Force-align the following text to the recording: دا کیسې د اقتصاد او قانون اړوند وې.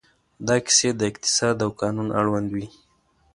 دا 0.47 0.55
کیسې 0.65 0.89
د 0.99 1.01
اقتصاد 1.11 1.57
او 1.65 1.69
قانون 1.81 2.07
اړوند 2.19 2.49
وې. 2.55 2.67